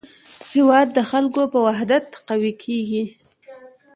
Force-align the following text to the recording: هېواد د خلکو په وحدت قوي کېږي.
هېواد 0.51 0.87
د 0.97 0.99
خلکو 1.11 1.41
په 1.53 1.59
وحدت 1.67 2.05
قوي 2.27 2.53
کېږي. 2.63 3.03